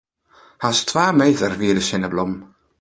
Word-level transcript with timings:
Hast 0.63 0.83
twa 0.89 1.05
meter 1.19 1.53
wie 1.59 1.75
de 1.77 1.83
sinneblom. 1.89 2.33